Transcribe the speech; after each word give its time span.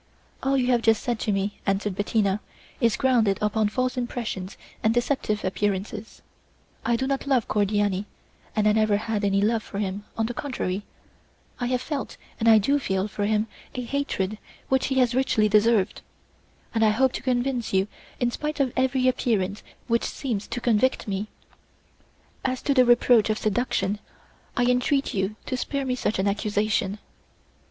"All 0.41 0.57
you 0.57 0.65
have 0.71 0.81
just 0.81 1.03
said 1.03 1.19
to 1.19 1.31
me," 1.31 1.59
answered 1.67 1.93
Bettina, 1.93 2.39
"is 2.79 2.95
grounded 2.97 3.37
upon 3.39 3.69
false 3.69 3.97
impressions 3.97 4.57
and 4.81 4.95
deceptive 4.95 5.45
appearances. 5.45 6.23
I 6.83 6.95
do 6.95 7.05
not 7.05 7.27
love 7.27 7.47
Cordiani, 7.47 8.05
and 8.55 8.67
I 8.67 8.71
never 8.71 8.97
had 8.97 9.23
any 9.23 9.41
love 9.43 9.61
for 9.61 9.77
him; 9.77 10.03
on 10.17 10.25
the 10.25 10.33
contrary, 10.33 10.81
I 11.59 11.67
have 11.67 11.83
felt, 11.83 12.17
and 12.39 12.49
I 12.49 12.57
do 12.57 12.79
feel, 12.79 13.07
for 13.07 13.27
him 13.27 13.45
a 13.75 13.83
hatred 13.83 14.39
which 14.69 14.87
he 14.87 14.95
has 14.97 15.13
richly 15.13 15.47
deserved, 15.47 16.01
and 16.73 16.83
I 16.83 16.89
hope 16.89 17.11
to 17.11 17.21
convince 17.21 17.71
you, 17.71 17.87
in 18.19 18.31
spite 18.31 18.59
of 18.59 18.73
every 18.75 19.07
appearance 19.07 19.61
which 19.85 20.05
seems 20.05 20.47
to 20.47 20.59
convict 20.59 21.07
me. 21.07 21.27
As 22.43 22.63
to 22.63 22.73
the 22.73 22.85
reproach 22.85 23.29
of 23.29 23.37
seduction, 23.37 23.99
I 24.57 24.63
entreat 24.63 25.13
you 25.13 25.35
to 25.45 25.55
spare 25.55 25.85
me 25.85 25.93
such 25.93 26.17
an 26.17 26.27
accusation. 26.27 26.97